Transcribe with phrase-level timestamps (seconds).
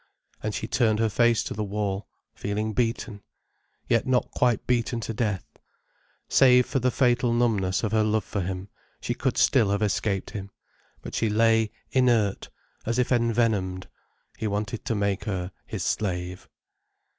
[0.41, 3.21] And she turned her face to the wall, feeling beaten.
[3.87, 5.45] Yet not quite beaten to death.
[6.27, 8.69] Save for the fatal numbness of her love for him,
[8.99, 10.49] she could still have escaped him.
[11.03, 12.49] But she lay inert,
[12.83, 13.87] as if envenomed.
[14.39, 16.49] He wanted to make her his slave.